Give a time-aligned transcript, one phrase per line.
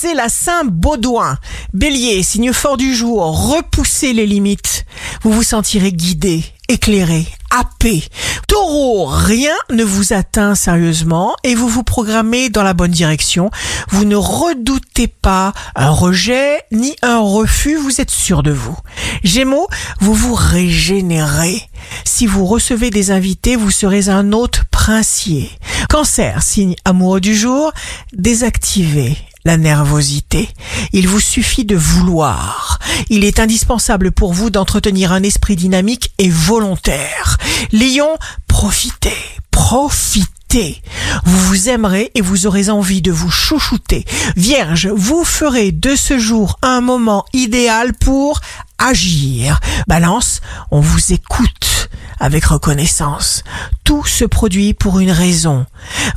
[0.00, 1.38] c'est la Saint-Baudouin.
[1.72, 4.84] Bélier, signe fort du jour, repoussez les limites.
[5.22, 8.04] Vous vous sentirez guidé, éclairé, happé.
[8.46, 13.50] Taureau, rien ne vous atteint sérieusement et vous vous programmez dans la bonne direction.
[13.88, 18.76] Vous ne redoutez pas un rejet ni un refus, vous êtes sûr de vous.
[19.24, 19.66] Gémeaux,
[19.98, 21.60] vous vous régénérez.
[22.04, 25.50] Si vous recevez des invités, vous serez un hôte princier.
[25.88, 27.72] Cancer, signe amoureux du jour,
[28.12, 30.48] désactivez la nervosité.
[30.92, 32.78] Il vous suffit de vouloir.
[33.10, 37.38] Il est indispensable pour vous d'entretenir un esprit dynamique et volontaire.
[37.72, 39.16] Lion, profitez,
[39.50, 40.82] profitez.
[41.24, 44.04] Vous vous aimerez et vous aurez envie de vous chouchouter.
[44.36, 48.40] Vierge, vous ferez de ce jour un moment idéal pour
[48.78, 49.60] agir.
[49.86, 51.77] Balance, on vous écoute
[52.20, 53.44] avec reconnaissance.
[53.84, 55.66] Tout se produit pour une raison.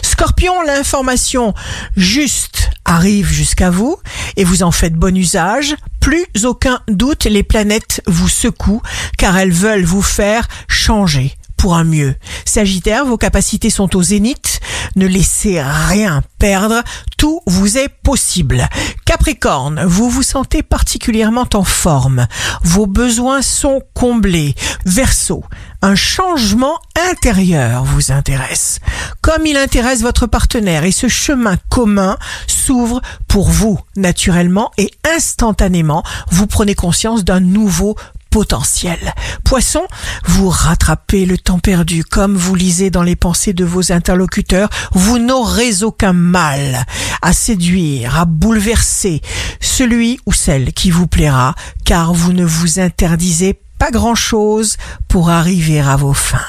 [0.02, 1.54] Scorpion, l'information
[1.96, 3.98] juste arrive jusqu'à vous
[4.36, 5.76] et vous en faites bon usage.
[6.00, 8.82] Plus aucun doute, les planètes vous secouent
[9.18, 12.16] car elles veulent vous faire changer pour un mieux.
[12.44, 14.51] Sagittaire, vos capacités sont au zénith.
[14.96, 16.84] Ne laissez rien perdre.
[17.18, 18.68] Tout vous est possible.
[19.06, 22.28] Capricorne, vous vous sentez particulièrement en forme.
[22.64, 24.56] Vos besoins sont comblés.
[24.86, 25.44] Verseau,
[25.82, 28.80] un changement intérieur vous intéresse.
[29.22, 32.18] Comme il intéresse votre partenaire et ce chemin commun
[32.48, 37.96] s'ouvre pour vous naturellement et instantanément, vous prenez conscience d'un nouveau
[38.32, 39.14] potentiel.
[39.44, 39.84] Poisson,
[40.26, 44.70] vous rattrapez le temps perdu comme vous lisez dans les pensées de vos interlocuteurs.
[44.94, 46.86] Vous n'aurez aucun mal
[47.22, 49.22] à séduire, à bouleverser
[49.60, 51.54] celui ou celle qui vous plaira,
[51.86, 56.40] car vous ne vous interdisez pas grand-chose pour arriver à vos fins.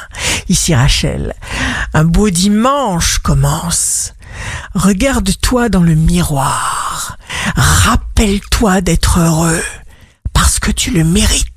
[0.48, 1.34] Ici Rachel,
[1.94, 4.14] un beau dimanche commence.
[4.74, 7.18] Regarde-toi dans le miroir.
[7.56, 9.62] Rappelle-toi d'être heureux
[10.32, 11.51] parce que tu le mérites.